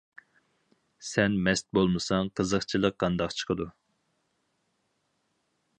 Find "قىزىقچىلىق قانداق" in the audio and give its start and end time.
2.41-3.39